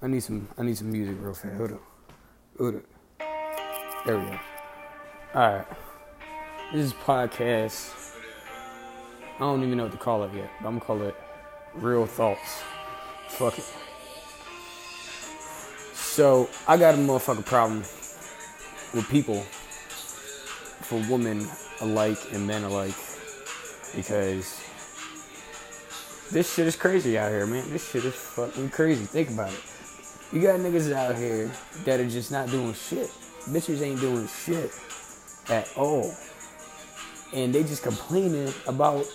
I 0.00 0.06
need 0.06 0.22
some. 0.22 0.48
I 0.56 0.62
need 0.62 0.78
some 0.78 0.92
music 0.92 1.16
real 1.20 1.34
fast. 1.34 1.56
Hold 1.56 1.72
up. 1.72 1.82
Hold 2.56 2.76
up. 2.76 2.82
There 4.06 4.16
we 4.16 4.24
go. 4.26 4.38
All 5.34 5.52
right. 5.54 5.66
This 6.72 6.86
is 6.86 6.92
podcast. 6.92 8.14
I 9.36 9.38
don't 9.40 9.64
even 9.64 9.76
know 9.76 9.84
what 9.84 9.92
to 9.92 9.98
call 9.98 10.22
it 10.22 10.32
yet. 10.34 10.50
But 10.60 10.68
I'm 10.68 10.78
gonna 10.78 10.84
call 10.84 11.02
it 11.02 11.16
Real 11.74 12.06
Thoughts. 12.06 12.62
Fuck 13.28 13.58
it. 13.58 13.64
So 15.94 16.48
I 16.68 16.76
got 16.76 16.94
a 16.94 16.98
motherfucking 16.98 17.46
problem 17.46 17.78
with 17.78 19.08
people, 19.10 19.40
for 19.42 21.02
women 21.10 21.44
alike 21.80 22.18
and 22.32 22.46
men 22.46 22.62
alike, 22.62 22.94
because 23.96 24.60
this 26.30 26.54
shit 26.54 26.66
is 26.66 26.76
crazy 26.76 27.18
out 27.18 27.30
here, 27.30 27.46
man. 27.46 27.68
This 27.70 27.90
shit 27.90 28.04
is 28.04 28.14
fucking 28.14 28.70
crazy. 28.70 29.04
Think 29.04 29.30
about 29.30 29.52
it. 29.52 29.60
You 30.30 30.42
got 30.42 30.60
niggas 30.60 30.92
out 30.92 31.16
here 31.16 31.50
that 31.84 32.00
are 32.00 32.08
just 32.08 32.30
not 32.30 32.50
doing 32.50 32.74
shit. 32.74 33.08
Bitches 33.48 33.80
ain't 33.80 33.98
doing 33.98 34.28
shit 34.28 34.70
at 35.48 35.72
all. 35.74 36.14
And 37.32 37.54
they 37.54 37.62
just 37.62 37.82
complaining 37.82 38.52
about 38.66 39.06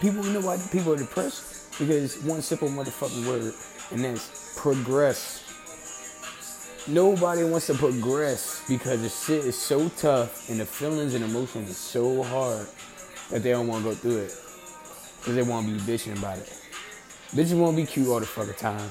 people. 0.00 0.24
You 0.24 0.34
know 0.34 0.42
why 0.42 0.56
people 0.70 0.92
are 0.92 0.96
depressed? 0.96 1.76
Because 1.76 2.22
one 2.22 2.40
simple 2.40 2.68
motherfucking 2.68 3.26
word, 3.26 3.52
and 3.90 4.04
that's 4.04 4.56
progress. 4.56 5.40
Nobody 6.86 7.42
wants 7.42 7.66
to 7.66 7.74
progress 7.74 8.62
because 8.68 9.02
the 9.02 9.08
shit 9.08 9.44
is 9.46 9.58
so 9.58 9.88
tough 9.88 10.48
and 10.50 10.60
the 10.60 10.66
feelings 10.66 11.14
and 11.14 11.24
emotions 11.24 11.68
are 11.70 11.74
so 11.74 12.22
hard 12.22 12.68
that 13.30 13.42
they 13.42 13.50
don't 13.50 13.66
want 13.66 13.82
to 13.82 13.90
go 13.90 13.96
through 13.96 14.18
it. 14.18 14.36
Because 15.18 15.34
they 15.34 15.42
want 15.42 15.66
to 15.66 15.72
be 15.72 15.80
bitching 15.80 16.16
about 16.16 16.38
it. 16.38 16.46
Bitches 17.32 17.58
want 17.58 17.76
to 17.76 17.82
be 17.82 17.86
cute 17.86 18.06
all 18.06 18.20
the 18.20 18.26
fucking 18.26 18.54
time. 18.54 18.88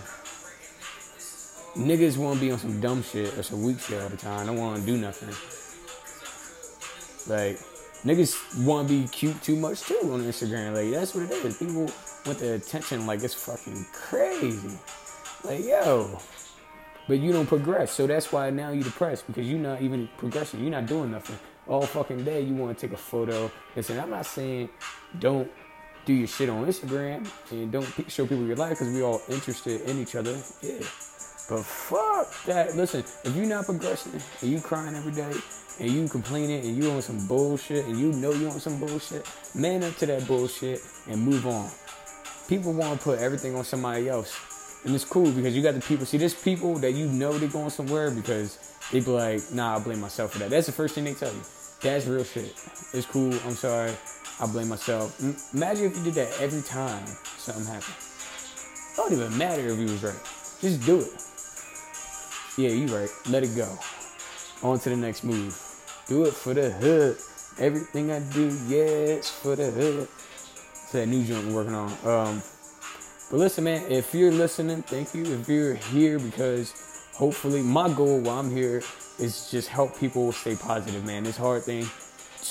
Niggas 1.75 2.17
want 2.17 2.39
to 2.39 2.45
be 2.45 2.51
on 2.51 2.59
some 2.59 2.79
dumb 2.79 3.01
shit 3.01 3.35
or 3.35 3.41
some 3.41 3.63
weak 3.63 3.79
shit 3.79 3.99
all 4.01 4.09
the 4.09 4.17
time. 4.17 4.45
Don't 4.45 4.57
want 4.57 4.79
to 4.79 4.85
do 4.85 4.95
nothing. 4.95 5.29
Like, 7.27 7.57
niggas 8.03 8.63
want 8.63 8.87
to 8.87 9.01
be 9.01 9.07
cute 9.07 9.41
too 9.41 9.55
much 9.55 9.81
too 9.81 9.99
on 10.03 10.21
Instagram. 10.21 10.75
Like, 10.75 10.91
that's 10.91 11.15
what 11.15 11.23
it 11.23 11.31
is. 11.31 11.57
People 11.57 11.89
want 12.25 12.37
the 12.37 12.53
attention 12.53 13.07
like 13.07 13.23
it's 13.23 13.33
fucking 13.33 13.85
crazy. 13.91 14.77
Like, 15.43 15.65
yo. 15.65 16.19
But 17.07 17.19
you 17.19 17.31
don't 17.31 17.47
progress. 17.47 17.91
So 17.91 18.05
that's 18.05 18.31
why 18.31 18.49
now 18.51 18.69
you're 18.69 18.83
depressed 18.83 19.25
because 19.25 19.47
you're 19.47 19.59
not 19.59 19.81
even 19.81 20.07
progressing. 20.17 20.61
You're 20.61 20.71
not 20.71 20.85
doing 20.85 21.11
nothing. 21.11 21.37
All 21.67 21.85
fucking 21.87 22.23
day 22.23 22.41
you 22.41 22.53
want 22.53 22.77
to 22.77 22.87
take 22.87 22.93
a 22.93 23.01
photo. 23.01 23.51
Listen, 23.75 23.99
I'm 23.99 24.09
not 24.11 24.25
saying 24.25 24.69
don't 25.19 25.49
do 26.05 26.13
your 26.13 26.27
shit 26.27 26.49
on 26.49 26.65
Instagram 26.65 27.27
and 27.51 27.71
don't 27.71 27.87
show 28.09 28.27
people 28.27 28.45
your 28.45 28.57
life 28.57 28.71
because 28.71 28.93
we 28.93 29.01
all 29.01 29.21
interested 29.29 29.81
in 29.81 29.99
each 29.99 30.15
other. 30.15 30.37
Yeah. 30.61 30.79
But 31.49 31.63
fuck 31.63 32.45
that. 32.45 32.75
Listen, 32.75 33.01
if 33.23 33.35
you're 33.35 33.45
not 33.45 33.65
progressing 33.65 34.19
and 34.41 34.51
you 34.51 34.61
crying 34.61 34.95
every 34.95 35.11
day 35.11 35.33
and 35.79 35.91
you 35.91 36.07
complaining 36.07 36.65
and 36.65 36.81
you 36.81 36.89
on 36.91 37.01
some 37.01 37.27
bullshit 37.27 37.85
and 37.85 37.99
you 37.99 38.13
know 38.13 38.31
you 38.31 38.47
on 38.49 38.59
some 38.59 38.79
bullshit, 38.79 39.29
man 39.53 39.83
up 39.83 39.95
to 39.97 40.05
that 40.05 40.25
bullshit 40.27 40.79
and 41.09 41.21
move 41.21 41.45
on. 41.45 41.69
People 42.47 42.73
want 42.73 42.99
to 42.99 43.03
put 43.03 43.19
everything 43.19 43.55
on 43.55 43.63
somebody 43.63 44.07
else. 44.07 44.81
And 44.85 44.93
it's 44.93 45.05
cool 45.05 45.31
because 45.31 45.55
you 45.55 45.61
got 45.61 45.75
the 45.75 45.81
people. 45.81 46.05
See, 46.05 46.17
there's 46.17 46.33
people 46.33 46.75
that 46.79 46.91
you 46.91 47.07
know 47.07 47.37
they're 47.37 47.49
going 47.49 47.69
somewhere 47.69 48.11
because 48.11 48.57
they 48.91 48.99
be 48.99 49.11
like, 49.11 49.41
nah, 49.53 49.77
I 49.77 49.79
blame 49.79 50.01
myself 50.01 50.33
for 50.33 50.39
that. 50.39 50.49
That's 50.49 50.65
the 50.65 50.73
first 50.73 50.95
thing 50.95 51.05
they 51.05 51.13
tell 51.13 51.31
you. 51.33 51.41
That's 51.81 52.05
real 52.05 52.23
shit. 52.23 52.53
It's 52.93 53.05
cool. 53.05 53.33
I'm 53.45 53.51
sorry. 53.51 53.91
I 54.39 54.47
blame 54.47 54.69
myself. 54.69 55.19
Imagine 55.53 55.85
if 55.85 55.97
you 55.97 56.03
did 56.03 56.13
that 56.15 56.41
every 56.41 56.61
time 56.61 57.05
something 57.37 57.65
happened. 57.65 57.95
It 57.95 58.95
don't 58.95 59.13
even 59.13 59.37
matter 59.37 59.67
if 59.67 59.77
you 59.77 59.85
was 59.85 60.03
right. 60.03 60.13
Just 60.59 60.85
do 60.85 60.99
it. 60.99 61.32
Yeah, 62.55 62.69
you 62.69 62.85
right. 62.95 63.09
Let 63.29 63.43
it 63.43 63.55
go. 63.55 63.67
On 64.61 64.77
to 64.77 64.89
the 64.89 64.95
next 64.95 65.23
move. 65.23 65.59
Do 66.07 66.25
it 66.25 66.33
for 66.33 66.53
the 66.53 66.69
hood. 66.69 67.17
Everything 67.59 68.11
I 68.11 68.19
do, 68.19 68.45
yeah, 68.67 69.17
it's 69.17 69.29
for 69.29 69.55
the 69.55 69.71
hood. 69.71 70.03
It's 70.03 70.91
that 70.91 71.07
new 71.07 71.23
joint 71.23 71.47
we're 71.47 71.55
working 71.55 71.73
on. 71.73 71.91
Um, 72.05 72.43
but 73.31 73.37
listen, 73.37 73.63
man, 73.63 73.91
if 73.91 74.13
you're 74.13 74.31
listening, 74.31 74.83
thank 74.83 75.15
you. 75.15 75.23
If 75.25 75.49
you're 75.49 75.73
here 75.73 76.19
because 76.19 77.09
hopefully 77.15 77.63
my 77.63 77.91
goal 77.91 78.21
while 78.21 78.39
I'm 78.39 78.51
here 78.51 78.83
is 79.19 79.49
just 79.49 79.69
help 79.69 79.97
people 79.99 80.31
stay 80.31 80.55
positive, 80.55 81.03
man. 81.05 81.23
This 81.23 81.37
hard 81.37 81.63
thing 81.63 81.87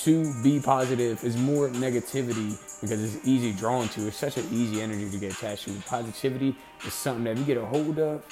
to 0.02 0.42
be 0.42 0.58
positive 0.58 1.22
is 1.22 1.36
more 1.36 1.68
negativity 1.68 2.58
because 2.80 3.14
it's 3.14 3.26
easy 3.26 3.52
drawn 3.52 3.88
to. 3.90 4.08
It's 4.08 4.16
such 4.16 4.36
an 4.36 4.46
easy 4.50 4.80
energy 4.80 5.08
to 5.10 5.18
get 5.18 5.32
attached 5.32 5.64
to. 5.66 5.72
Positivity 5.86 6.56
is 6.84 6.92
something 6.92 7.24
that 7.24 7.36
you 7.36 7.44
get 7.44 7.58
a 7.58 7.64
hold 7.64 7.98
of, 8.00 8.24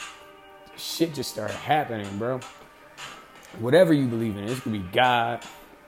shit 0.81 1.15
just 1.15 1.31
started 1.31 1.55
happening, 1.57 2.07
bro. 2.19 2.41
Whatever 3.59 3.93
you 3.93 4.07
believe 4.07 4.37
in, 4.37 4.45
it 4.45 4.61
could 4.61 4.73
be 4.73 4.79
God, 4.79 5.43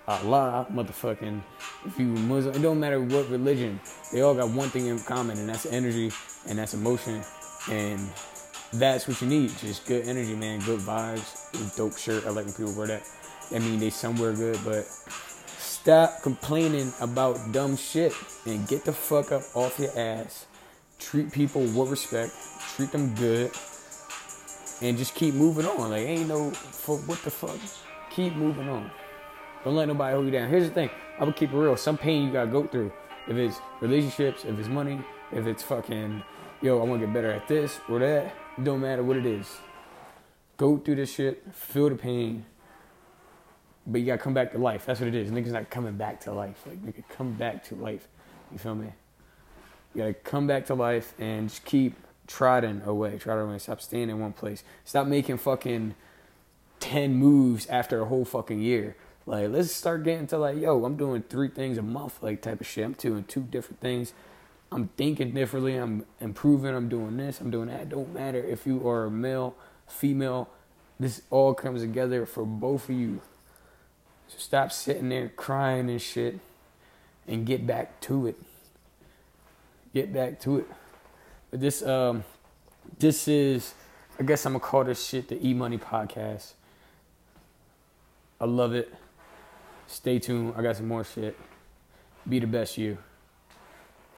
Allah, 0.07 0.67
motherfucking, 0.73 1.41
if 1.87 1.99
you 1.99 2.07
Muslim, 2.07 2.55
it 2.55 2.63
don't 2.63 2.81
matter 2.81 3.01
what 3.01 3.29
religion, 3.31 3.81
they 4.13 4.21
all 4.21 4.35
got 4.35 4.51
one 4.51 4.69
thing 4.69 4.87
in 4.87 4.99
common, 5.01 5.39
and 5.39 5.49
that's 5.49 5.67
energy 5.67 6.11
and 6.49 6.59
that's 6.59 6.75
emotion. 6.75 7.23
And 7.71 8.11
that's 8.73 9.07
what 9.07 9.21
you 9.23 9.29
need. 9.29 9.51
Just 9.59 9.87
good 9.87 10.07
energy, 10.09 10.35
man. 10.35 10.61
Good 10.61 10.81
vibes. 10.81 11.77
Dope 11.77 11.97
shirt. 11.97 12.27
I 12.27 12.31
like 12.31 12.47
when 12.47 12.55
people 12.55 12.75
wear 12.77 12.89
that. 12.89 13.03
I 13.55 13.59
mean, 13.61 13.79
they 13.79 13.91
somewhere 13.91 14.33
good, 14.33 14.59
but 14.65 14.85
Stop 15.83 16.23
complaining 16.23 16.93
about 17.01 17.51
dumb 17.51 17.77
shit 17.77 18.15
and 18.47 18.69
get 18.69 18.85
the 18.85 18.93
fuck 18.93 19.33
up 19.33 19.43
off 19.55 19.81
your 19.81 19.91
ass. 19.99 20.47
Treat 21.01 21.33
people 21.33 21.63
with 21.63 21.91
respect. 21.91 22.33
Treat 22.77 22.93
them 22.93 23.13
good. 23.17 23.51
And 24.83 24.99
just 24.99 25.15
keep 25.15 25.35
moving 25.35 25.65
on. 25.65 25.91
Like, 25.91 26.03
ain't 26.03 26.29
no, 26.29 26.51
for 26.51 26.99
what 26.99 27.23
the 27.23 27.31
fuck? 27.31 27.57
Keep 28.11 28.35
moving 28.35 28.69
on. 28.69 28.91
Don't 29.65 29.77
let 29.77 29.89
nobody 29.89 30.13
hold 30.15 30.27
you 30.27 30.33
down. 30.33 30.49
Here's 30.51 30.69
the 30.69 30.75
thing. 30.75 30.91
I'm 31.15 31.21
gonna 31.21 31.33
keep 31.33 31.53
it 31.53 31.57
real. 31.57 31.77
Some 31.77 31.97
pain 31.97 32.27
you 32.27 32.33
gotta 32.33 32.51
go 32.51 32.67
through. 32.67 32.93
If 33.29 33.37
it's 33.37 33.59
relationships, 33.81 34.45
if 34.45 34.59
it's 34.59 34.69
money, 34.69 35.01
if 35.31 35.47
it's 35.47 35.63
fucking, 35.63 36.23
yo, 36.61 36.81
I 36.81 36.85
wanna 36.85 37.07
get 37.07 37.15
better 37.15 37.31
at 37.31 37.47
this 37.47 37.79
or 37.89 38.01
that. 38.01 38.35
Don't 38.63 38.81
matter 38.81 39.03
what 39.03 39.17
it 39.17 39.25
is. 39.25 39.47
Go 40.57 40.79
through 40.79 40.97
this 40.97 41.15
shit. 41.15 41.43
Feel 41.55 41.89
the 41.89 41.95
pain 41.95 42.45
but 43.87 44.01
you 44.01 44.07
gotta 44.07 44.23
come 44.23 44.35
back 44.35 44.53
to 44.53 44.59
life. 44.59 44.87
That's 44.87 45.01
what 45.01 45.09
it 45.09 45.15
is. 45.15 45.31
Niggas 45.31 45.49
not 45.49 45.71
coming 45.71 45.97
back 45.97 46.21
to 46.21 46.33
life. 46.33 46.63
Like 46.67 46.83
nigga, 46.85 47.03
come 47.09 47.33
back 47.33 47.65
to 47.65 47.75
life. 47.75 48.09
You 48.51 48.59
feel 48.59 48.75
me? 48.75 48.93
You 49.95 50.03
gotta 50.03 50.15
come 50.15 50.47
back 50.47 50.67
to 50.67 50.75
life 50.75 51.15
and 51.19 51.49
just 51.49 51.65
keep 51.65 51.95
trotting 52.27 52.83
away. 52.85 53.19
Trotting 53.19 53.49
away. 53.49 53.59
Stop 53.59 53.81
staying 53.81 54.11
in 54.11 54.21
one 54.21 54.33
place. 54.33 54.65
Stop 54.85 55.07
making 55.07 55.39
fucking 55.39 55.95
ten 56.81 57.15
moves 57.15 57.67
after 57.67 58.01
a 58.03 58.05
whole 58.07 58.25
fucking 58.25 58.61
year. 58.61 58.97
Like 59.27 59.51
let's 59.51 59.73
start 59.73 60.05
getting 60.05 60.27
to 60.29 60.39
like, 60.39 60.59
yo, 60.59 60.85
I'm 60.85 60.97
doing 60.97 61.23
three 61.23 61.49
things 61.49 61.79
a 61.79 61.83
month, 61.83 62.23
like 62.23 62.43
type 62.43 62.61
of 62.61 62.67
shit. 62.67 62.85
I'm 62.85 62.93
doing 62.93 63.25
two 63.25 63.43
different 63.43 63.81
things. 63.81 64.13
I'm 64.71 64.89
thinking 64.97 65.33
differently. 65.33 65.77
I'm 65.77 66.07
improving. 66.21 66.75
I'm 66.75 66.89
doing 66.89 67.17
this. 67.17 67.41
I'm 67.41 67.51
doing 67.51 67.69
that. 67.69 67.91
Don't 67.91 68.13
matter 68.15 68.43
if 68.43 68.67
you 68.67 68.89
are 68.89 69.05
a 69.05 69.11
male, 69.11 69.55
female. 69.87 70.49
This 70.99 71.23
all 71.31 71.53
comes 71.53 71.83
together 71.83 72.27
for 72.27 72.45
both 72.45 72.89
of 72.89 72.95
you 72.95 73.21
so 74.33 74.39
stop 74.39 74.73
sitting 74.73 75.11
there 75.11 75.29
crying 75.29 75.91
and 75.91 76.01
shit 76.01 76.39
and 77.29 77.45
get 77.45 77.67
back 77.67 78.01
to 78.03 78.27
it. 78.27 78.37
Get 79.93 80.13
back 80.13 80.41
to 80.41 80.59
it. 80.59 80.67
This 81.53 81.83
um 81.83 82.25
this 82.99 83.29
is 83.29 83.75
I 84.19 84.23
guess 84.23 84.47
I'm 84.47 84.53
gonna 84.53 84.65
call 84.65 84.85
this 84.85 85.07
shit 85.07 85.29
the 85.29 85.47
E 85.47 85.53
Money 85.53 85.77
Podcast. 85.77 86.55
I 88.41 88.47
love 88.47 88.73
it. 88.75 88.93
Stay 89.87 90.19
tuned. 90.19 90.55
I 90.57 90.63
got 90.63 90.77
some 90.77 90.89
more 90.89 91.05
shit. 91.05 91.39
Be 92.27 92.39
the 92.39 92.47
best 92.47 92.79
you. 92.79 92.97